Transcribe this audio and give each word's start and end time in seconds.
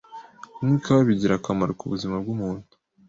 Kunywa 0.53 0.75
ikawa 0.79 1.01
bigira 1.09 1.33
akamaro 1.35 1.71
ku 1.79 1.85
buzima 1.91 2.15
bw’umuntu 2.23 2.67